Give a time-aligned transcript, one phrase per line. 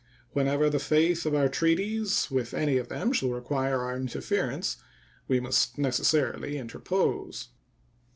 [0.31, 4.77] Whenever the faith of our treaties with any of them shall require our interference,
[5.27, 7.49] we must necessarily interpose.